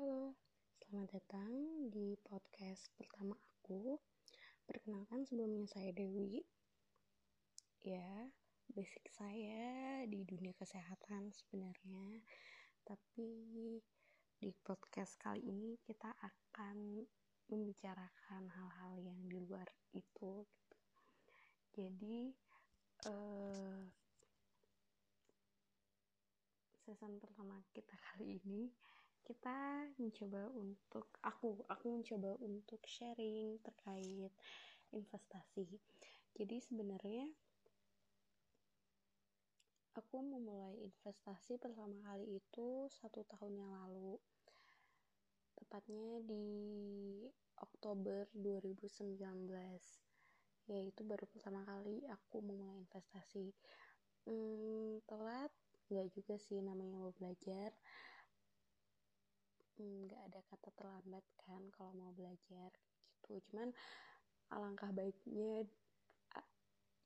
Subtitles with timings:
[0.00, 0.32] Halo,
[0.80, 1.52] selamat datang
[1.92, 4.00] di podcast pertama aku.
[4.64, 6.40] Perkenalkan sebelumnya saya Dewi.
[7.84, 8.32] Ya,
[8.72, 12.16] basic saya di dunia kesehatan sebenarnya.
[12.80, 13.28] Tapi
[14.40, 17.04] di podcast kali ini kita akan
[17.52, 20.48] membicarakan hal-hal yang di luar itu.
[21.76, 22.32] Jadi,
[23.04, 23.84] eh,
[26.88, 28.72] season pertama kita kali ini
[29.24, 34.32] kita mencoba untuk aku aku mencoba untuk sharing terkait
[34.90, 35.66] investasi.
[36.34, 37.28] Jadi sebenarnya
[39.94, 44.16] aku memulai investasi pertama kali itu satu tahun yang lalu.
[45.58, 46.46] Tepatnya di
[47.60, 49.20] Oktober 2019
[50.70, 53.50] yaitu baru pertama kali aku memulai investasi.
[54.24, 55.50] Hmm, telat
[55.90, 57.74] nggak juga sih namanya mau belajar
[59.80, 62.70] nggak ada kata terlambat kan kalau mau belajar
[63.16, 63.40] gitu.
[63.50, 63.72] Cuman
[64.52, 65.64] alangkah baiknya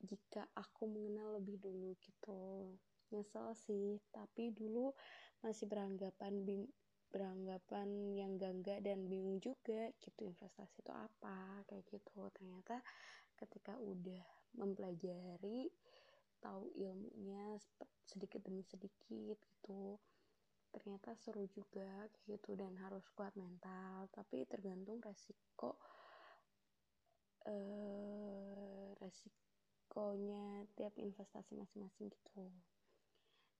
[0.04, 2.74] jika aku mengenal lebih dulu gitu.
[3.14, 4.90] Nyesel sih tapi dulu
[5.44, 6.66] masih beranggapan bing
[7.14, 12.26] beranggapan yang gangga dan bingung juga gitu investasi itu apa kayak gitu.
[12.34, 12.82] Ternyata
[13.38, 14.24] ketika udah
[14.58, 15.70] mempelajari
[16.42, 17.56] tahu ilmunya
[18.04, 19.96] sedikit demi sedikit gitu
[20.74, 25.78] ternyata seru juga gitu dan harus kuat mental tapi tergantung resiko
[27.46, 32.50] eh, resikonya tiap investasi masing-masing gitu.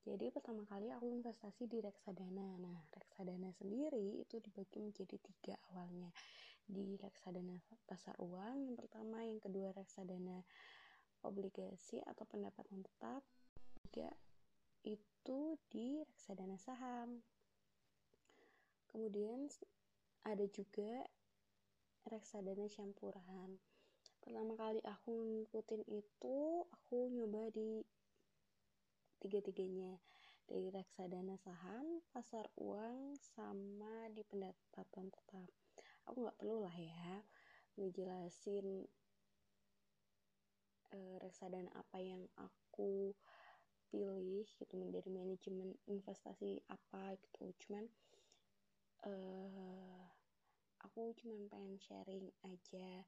[0.05, 2.61] Jadi pertama kali aku investasi di reksadana.
[2.61, 6.13] Nah reksadana sendiri itu dibagi menjadi tiga awalnya.
[6.65, 7.57] Di reksadana
[7.89, 10.45] pasar uang yang pertama yang kedua reksadana
[11.25, 13.25] obligasi atau pendapatan tetap
[13.81, 14.13] tiga
[14.85, 17.25] itu di reksadana saham.
[18.93, 19.51] Kemudian
[20.23, 21.09] ada juga
[22.07, 23.59] reksadana campuran.
[24.21, 27.83] Pertama kali aku ngikutin itu, aku nyoba di
[29.21, 29.99] tiga-tiganya.
[30.45, 35.49] Dari reksadana saham, pasar uang, sama di pendapatan tetap.
[36.05, 37.25] Aku nggak perlu lah ya
[37.75, 38.87] ngejelasin
[40.95, 43.15] uh, reksadana apa yang aku
[43.95, 47.55] pilih gitu dari manajemen investasi apa gitu.
[47.63, 47.87] Cuman
[49.07, 50.03] uh,
[50.83, 53.07] aku cuman pengen sharing aja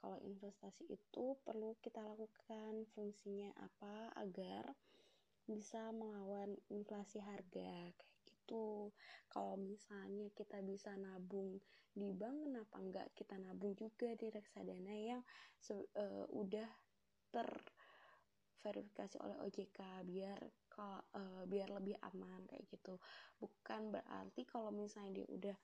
[0.00, 4.72] kalau investasi itu perlu kita lakukan fungsinya apa agar
[5.44, 8.88] bisa melawan inflasi harga kayak gitu.
[9.28, 11.60] Kalau misalnya kita bisa nabung
[11.92, 15.20] di bank kenapa enggak kita nabung juga di reksadana yang
[15.68, 16.70] uh, udah
[17.28, 17.48] ter
[18.62, 20.38] verifikasi oleh OJK biar
[20.70, 22.96] kalau uh, biar lebih aman kayak gitu.
[23.36, 25.56] Bukan berarti kalau misalnya dia udah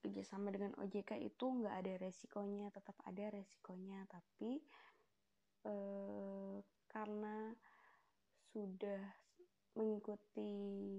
[0.00, 4.02] kerjasama dengan OJK itu nggak ada resikonya tetap ada resikonya.
[4.08, 4.58] Tapi
[5.68, 6.58] uh,
[6.90, 7.54] karena
[8.50, 9.02] sudah
[9.78, 10.98] mengikuti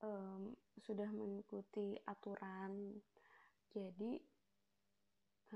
[0.00, 2.96] um, sudah mengikuti aturan
[3.68, 4.16] jadi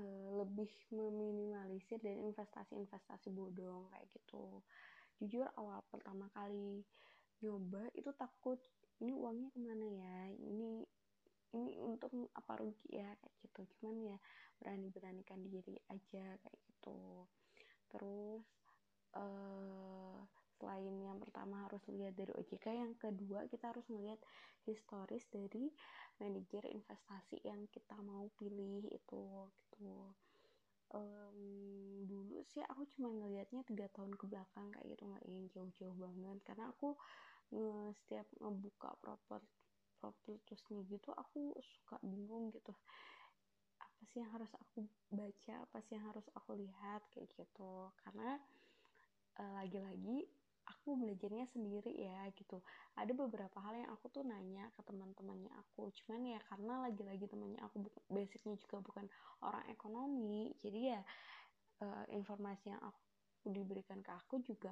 [0.01, 4.63] lebih meminimalisir dari investasi-investasi bodong kayak gitu.
[5.21, 6.81] Jujur awal pertama kali
[7.43, 8.57] nyoba itu takut
[9.03, 10.17] ini uangnya ke mana ya?
[10.33, 10.71] Ini
[11.53, 13.13] ini untuk apa rugi ya?
[13.21, 13.61] Kayak gitu.
[13.77, 14.17] Cuman ya
[14.57, 17.29] berani beranikan diri aja kayak gitu.
[17.93, 18.45] Terus
[19.13, 20.17] uh,
[20.63, 24.15] selain yang pertama harus lihat dari OJK yang kedua kita harus melihat
[24.63, 25.67] historis dari
[26.23, 30.15] manajer investasi yang kita mau pilih itu gitu.
[30.95, 35.97] Um, dulu sih aku cuma ngelihatnya tiga tahun ke belakang kayak gitu nggak yang jauh-jauh
[35.99, 36.37] banget.
[36.47, 36.95] Karena aku
[37.51, 39.43] nge setiap ngebuka proper
[39.99, 42.71] propertusnya gitu aku suka bingung gitu.
[43.83, 47.91] Apa sih yang harus aku baca apa sih yang harus aku lihat kayak gitu.
[47.99, 48.39] Karena
[49.43, 50.23] uh, lagi-lagi
[50.63, 52.59] aku belajarnya sendiri ya gitu.
[52.95, 55.91] Ada beberapa hal yang aku tuh nanya ke teman-temannya aku.
[56.03, 59.05] Cuman ya karena lagi-lagi temannya aku basicnya juga bukan
[59.43, 61.01] orang ekonomi jadi ya
[61.83, 64.71] uh, informasi yang aku diberikan ke aku juga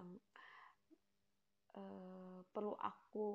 [1.76, 3.28] uh, perlu aku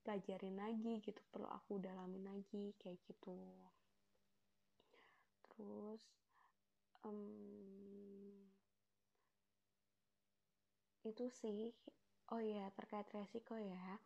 [0.00, 3.36] pelajarin lagi gitu perlu aku dalamin lagi kayak gitu.
[5.52, 6.02] Terus
[7.04, 8.27] um,
[11.08, 11.72] itu sih.
[12.28, 13.96] Oh ya terkait resiko ya.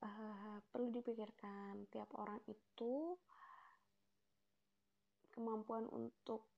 [0.00, 3.16] Uh, perlu dipikirkan tiap orang itu
[5.32, 6.48] kemampuan untuk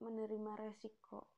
[0.00, 1.28] menerima resiko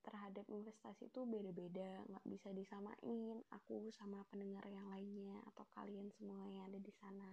[0.00, 2.02] terhadap investasi itu beda-beda.
[2.10, 7.32] Nggak bisa disamain aku sama pendengar yang lainnya atau kalian semua yang ada di sana.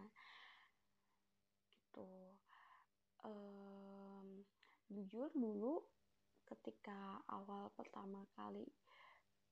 [1.90, 2.12] Gitu.
[3.26, 4.46] Um,
[4.94, 5.82] jujur dulu
[6.48, 8.64] ketika awal pertama kali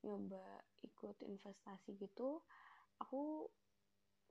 [0.06, 2.40] nyoba ikut investasi gitu
[3.02, 3.50] aku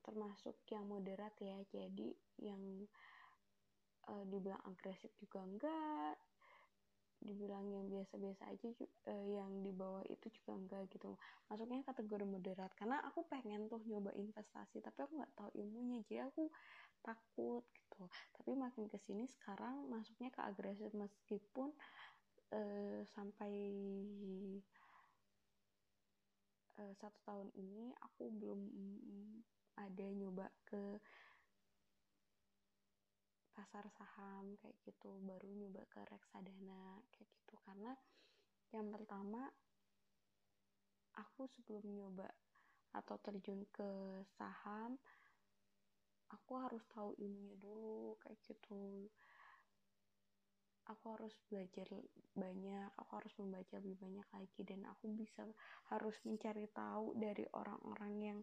[0.04, 1.56] termasuk yang moderat ya.
[1.72, 2.12] Jadi
[2.44, 2.60] yang
[4.12, 6.16] uh, dibilang agresif juga enggak
[7.24, 8.68] dibilang yang biasa-biasa aja
[9.08, 11.16] uh, yang di bawah itu juga enggak gitu.
[11.48, 16.04] Masuknya kategori moderat karena aku pengen tuh nyoba investasi tapi aku nggak tahu ilmunya.
[16.04, 16.52] Jadi aku
[17.00, 18.04] takut gitu.
[18.36, 21.72] Tapi makin ke sini sekarang masuknya ke agresif meskipun
[22.54, 23.52] uh, sampai
[26.78, 28.60] uh, satu tahun ini aku belum
[29.74, 31.02] ada nyoba ke
[33.54, 35.18] pasar saham kayak gitu.
[35.22, 37.54] Baru nyoba ke reksadana kayak gitu.
[37.66, 37.92] Karena
[38.74, 39.50] yang pertama
[41.14, 42.26] aku sebelum nyoba
[42.94, 44.98] atau terjun ke saham
[46.30, 49.06] aku harus tahu ilmunya dulu kayak gitu
[50.84, 51.88] aku harus belajar
[52.36, 55.48] banyak aku harus membaca lebih banyak lagi dan aku bisa
[55.88, 58.38] harus mencari tahu dari orang-orang yang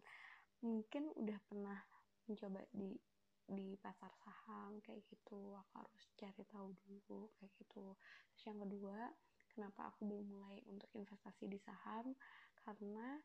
[0.62, 1.78] mungkin udah pernah
[2.26, 2.94] mencoba di
[3.42, 5.58] di pasar saham kayak gitu.
[5.58, 7.98] Aku harus cari tahu dulu kayak gitu.
[8.32, 9.10] Terus yang kedua
[9.52, 12.14] kenapa aku belum mulai untuk investasi di saham?
[12.62, 13.18] Karena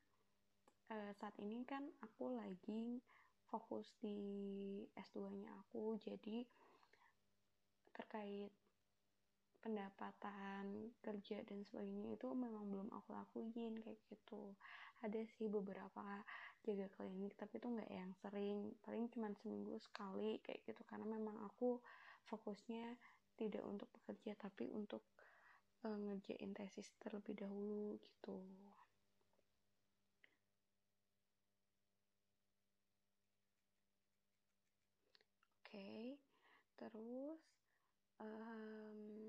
[0.91, 2.99] eh, saat ini kan aku lagi
[3.47, 4.19] fokus di
[4.97, 5.95] S2 nya aku.
[6.01, 6.43] Jadi
[7.95, 8.51] terkait
[9.63, 13.51] pendapatan kerja dan sebagainya itu memang belum aku lakuin
[13.81, 14.55] kayak gitu.
[15.05, 16.25] Ada sih beberapa
[16.65, 18.73] jaga klinik tapi itu nggak yang sering.
[18.81, 20.81] Paling cuma seminggu sekali kayak gitu.
[20.87, 21.77] Karena memang aku
[22.27, 22.97] fokusnya
[23.37, 25.05] tidak untuk bekerja tapi untuk
[25.85, 28.39] uh, ngerjain tesis terlebih dahulu gitu.
[35.67, 36.17] Oke
[36.77, 37.41] terus
[38.21, 39.26] um,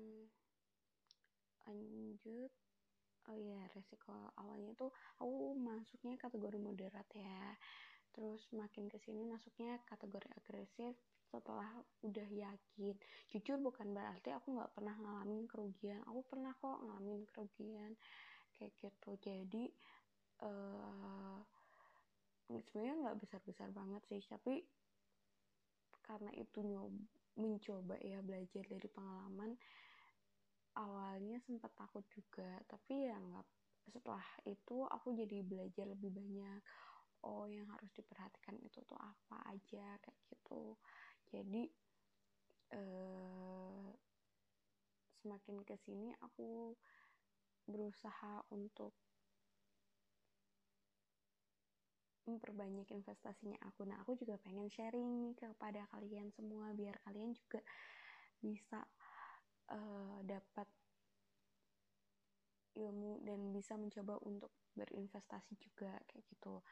[1.69, 2.51] lanjut.
[3.29, 4.89] Oh iya resiko awalnya tuh
[5.21, 7.53] aku masuknya kategori moderat ya.
[8.09, 10.97] Terus makin ke sini masuknya kategori agresif
[11.29, 11.69] setelah
[12.01, 12.97] udah yakin.
[13.29, 16.01] Jujur bukan berarti aku nggak pernah ngalamin kerugian.
[16.09, 17.93] Aku pernah kok ngalamin kerugian
[18.57, 19.09] kayak gitu.
[19.21, 19.69] Jadi
[20.41, 21.37] uh,
[22.65, 24.25] sebenarnya nggak besar besar banget sih.
[24.25, 24.65] Tapi
[26.01, 26.97] karena itu nyoba
[27.39, 29.55] mencoba ya belajar dari pengalaman
[30.79, 33.45] awalnya sempat takut juga tapi ya nggak
[33.91, 36.61] setelah itu aku jadi belajar lebih banyak
[37.27, 40.77] oh yang harus diperhatikan itu tuh apa aja kayak gitu
[41.35, 41.63] jadi
[42.73, 43.87] eh,
[45.19, 46.73] semakin ke sini aku
[47.67, 48.95] berusaha untuk
[52.29, 53.89] memperbanyak investasinya aku.
[53.89, 57.65] Nah, aku juga pengen sharing nih kepada kalian semua biar kalian juga
[58.37, 58.85] bisa
[59.73, 60.67] uh, dapat
[62.79, 66.63] ilmu dan bisa mencoba untuk berinvestasi juga kayak gitu.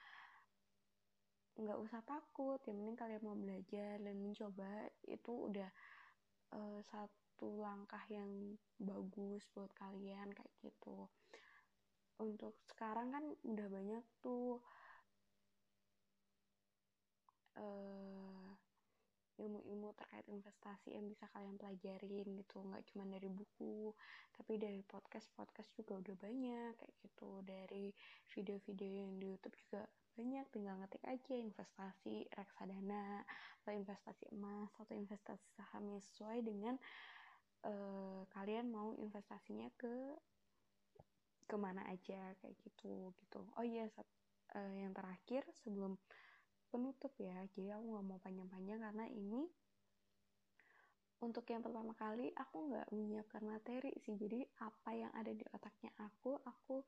[1.58, 5.70] Nggak usah takut yang penting kalian mau belajar dan mencoba itu udah
[6.54, 11.10] uh, satu langkah yang bagus buat kalian kayak gitu.
[12.18, 14.62] Untuk sekarang kan udah banyak tuh
[17.58, 18.57] uh,
[19.38, 22.62] ilmu-ilmu terkait investasi yang bisa kalian pelajarin gitu.
[22.62, 23.94] Nggak cuma dari buku
[24.34, 25.30] tapi dari podcast.
[25.38, 27.30] Podcast juga udah banyak kayak gitu.
[27.46, 27.94] Dari
[28.34, 29.86] video-video yang di YouTube juga
[30.18, 30.46] banyak.
[30.50, 33.22] Tinggal ngetik aja investasi reksadana
[33.62, 36.76] atau investasi emas atau investasi saham yang sesuai dengan
[37.66, 40.18] uh, kalian mau investasinya ke
[41.48, 43.40] ke mana aja kayak gitu gitu.
[43.56, 43.88] Oh iya
[44.56, 45.96] uh, yang terakhir sebelum
[46.68, 47.36] penutup ya.
[47.56, 49.42] Jadi aku nggak mau panjang-panjang karena ini
[51.18, 54.14] untuk yang pertama kali aku nggak menyiapkan materi sih.
[54.14, 56.86] Jadi apa yang ada di otaknya aku aku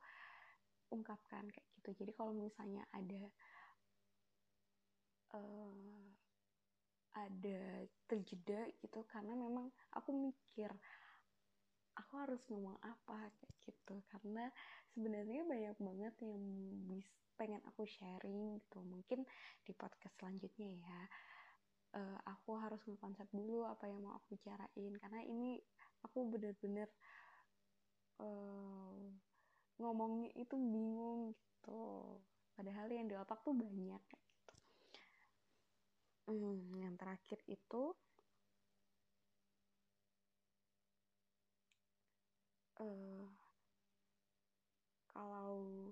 [0.93, 2.05] ungkapkan kayak gitu.
[2.05, 3.21] Jadi kalau misalnya ada
[5.33, 6.05] uh,
[7.17, 7.61] ada
[8.05, 10.69] terjeda gitu karena memang aku mikir
[12.09, 14.01] aku harus ngomong apa kayak gitu.
[14.09, 14.49] Karena
[14.97, 16.41] sebenarnya banyak banget yang
[16.89, 18.81] bisa pengen aku sharing gitu.
[18.81, 19.21] Mungkin
[19.61, 20.99] di podcast selanjutnya ya.
[21.93, 24.93] Uh, aku harus ngekonsep dulu apa yang mau aku bicarain.
[24.97, 25.61] Karena ini
[26.01, 26.89] aku bener-bener
[28.25, 29.05] uh,
[29.77, 32.17] ngomongnya itu bingung gitu.
[32.57, 34.55] Padahal yang di otak tuh banyak gitu.
[36.25, 37.93] Hmm, yang terakhir itu
[42.79, 43.27] uh,
[45.11, 45.91] kalau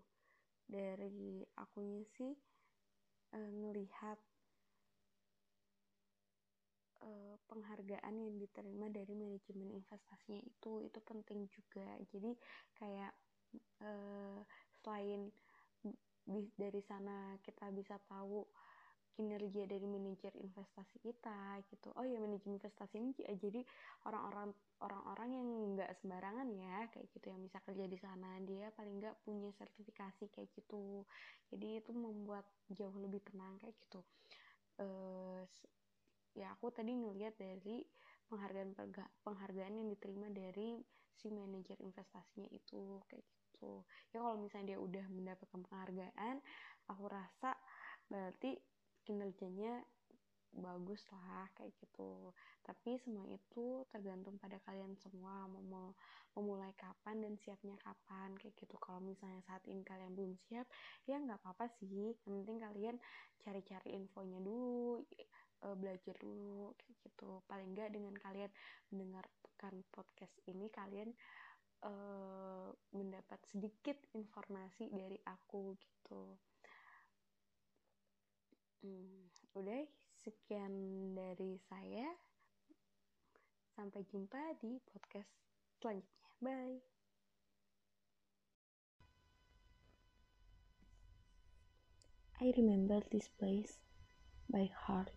[0.68, 2.36] dari akunya sih
[3.36, 4.20] uh, ngelihat
[7.04, 11.88] uh, penghargaan yang diterima dari manajemen investasinya itu itu penting juga.
[12.12, 12.36] Jadi
[12.76, 13.14] kayak
[13.84, 14.40] uh,
[14.84, 15.32] selain
[16.60, 18.44] dari sana kita bisa tahu
[19.18, 21.90] kinerja dari manajer investasi kita gitu.
[21.98, 23.66] Oh ya manajer investasi ini jadi
[24.06, 24.54] orang-orang
[24.86, 29.18] orang-orang yang nggak sembarangan ya kayak gitu yang bisa kerja di sana dia paling nggak
[29.26, 31.02] punya sertifikasi kayak gitu.
[31.50, 34.06] Jadi itu membuat jauh lebih tenang kayak gitu.
[34.78, 35.42] Uh,
[36.38, 37.82] ya aku tadi ngeliat dari
[38.30, 38.78] penghargaan
[39.26, 40.78] penghargaan yang diterima dari
[41.18, 43.82] si manajer investasinya itu kayak gitu.
[44.14, 46.38] Ya kalau misalnya dia udah mendapatkan penghargaan
[46.86, 47.58] aku rasa
[48.08, 48.56] berarti
[49.08, 49.88] kinerjanya
[50.58, 52.34] bagus lah kayak gitu.
[52.66, 55.94] Tapi semua itu tergantung pada kalian semua mau
[56.34, 58.76] memulai kapan dan siapnya kapan kayak gitu.
[58.82, 60.68] Kalau misalnya saat ini kalian belum siap
[61.06, 62.14] ya nggak apa-apa sih.
[62.26, 62.96] Yang penting kalian
[63.42, 65.06] cari-cari infonya dulu
[65.62, 67.30] e, belajar dulu kayak gitu.
[67.46, 68.52] Paling nggak dengan kalian
[68.92, 71.10] mendengarkan podcast ini kalian
[71.86, 71.92] e,
[72.94, 76.38] mendapat sedikit informasi dari aku gitu
[78.86, 79.84] Hmm, udah
[80.22, 80.74] sekian
[81.18, 82.14] dari saya.
[83.74, 85.30] Sampai jumpa di podcast
[85.82, 86.30] selanjutnya.
[86.38, 86.78] Bye.
[92.38, 93.82] I remember this place
[94.46, 95.10] by heart.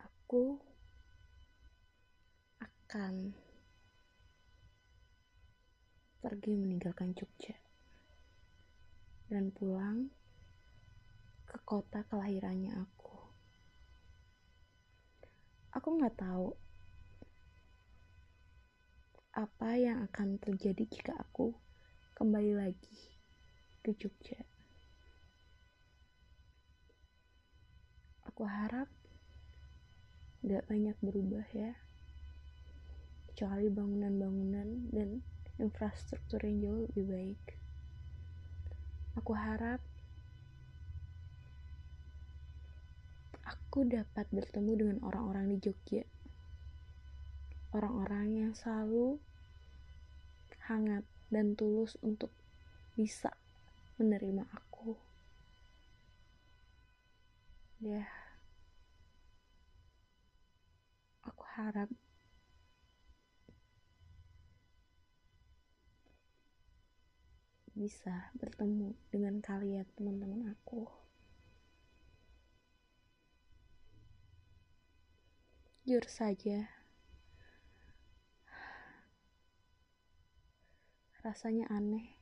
[0.00, 0.56] Aku
[2.64, 3.36] akan
[6.24, 7.60] pergi meninggalkan Jogja
[9.28, 10.08] dan pulang
[11.50, 13.18] ke kota kelahirannya aku.
[15.74, 16.54] Aku nggak tahu
[19.34, 21.50] apa yang akan terjadi jika aku
[22.14, 22.98] kembali lagi
[23.82, 24.38] ke Jogja.
[28.30, 28.86] Aku harap
[30.46, 31.74] gak banyak berubah ya,
[33.26, 35.18] kecuali bangunan-bangunan dan
[35.58, 37.42] infrastruktur yang jauh lebih baik.
[39.18, 39.82] Aku harap
[43.50, 46.06] aku dapat bertemu dengan orang-orang di Jogja.
[47.74, 49.18] Orang-orang yang selalu
[50.70, 51.02] hangat
[51.34, 52.30] dan tulus untuk
[52.94, 53.34] bisa
[53.98, 54.94] menerima aku.
[57.82, 58.06] Ya,
[61.26, 61.90] aku harap
[67.74, 71.09] bisa bertemu dengan kalian, teman-teman aku.
[75.90, 76.70] Jujur saja,
[81.26, 82.14] rasanya aneh.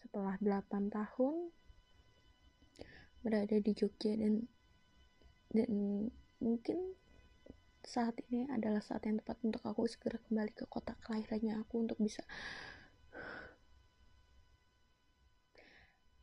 [0.00, 1.52] Setelah 8 tahun
[3.20, 4.48] berada di Jogja dan
[5.52, 6.08] dan
[6.40, 6.96] mungkin
[7.84, 12.00] saat ini adalah saat yang tepat untuk aku segera kembali ke kota kelahirannya aku untuk
[12.00, 12.24] bisa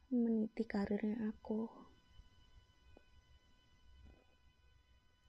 [0.09, 1.92] meniti karirnya aku.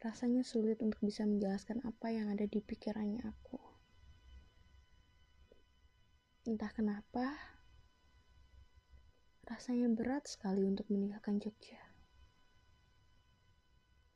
[0.05, 3.57] Rasanya sulit untuk bisa menjelaskan apa yang ada di pikirannya aku.
[6.45, 7.33] Entah kenapa,
[9.49, 11.81] rasanya berat sekali untuk meninggalkan Jogja.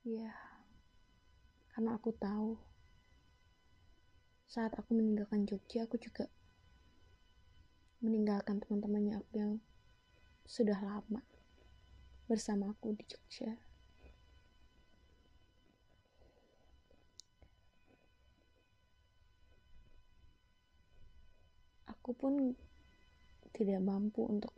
[0.04, 0.37] Ya,
[1.73, 2.61] karena aku tahu
[4.45, 6.28] saat aku meninggalkan Jogja, aku juga
[8.04, 9.52] meninggalkan teman-temannya aku yang
[10.45, 11.25] sudah lama
[12.28, 13.68] bersama aku di Jogja.
[22.09, 22.57] Aku pun
[23.53, 24.57] tidak mampu untuk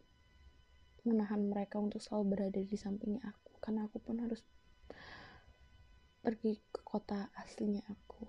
[1.02, 3.58] menahan mereka untuk selalu berada di sampingnya aku.
[3.58, 4.38] Karena aku pun harus
[6.22, 8.22] pergi ke kota aslinya aku.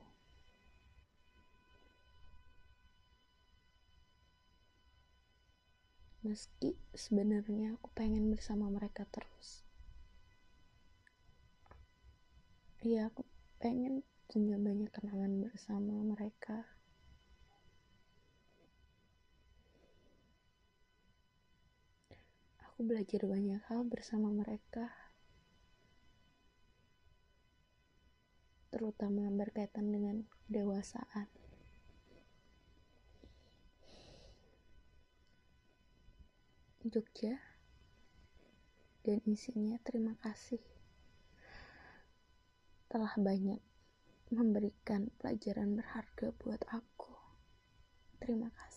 [6.26, 9.62] Meski sebenarnya aku pengen bersama mereka terus.
[12.82, 13.22] Iya aku
[13.62, 16.81] pengen punya banyak kenangan bersama mereka
[22.82, 24.90] aku belajar banyak hal bersama mereka,
[28.74, 31.30] terutama berkaitan dengan dewasaan.
[36.82, 37.38] Jogja
[39.06, 40.66] dan isinya terima kasih
[42.90, 43.62] telah banyak
[44.34, 47.14] memberikan pelajaran berharga buat aku.
[48.18, 48.71] Terima kasih.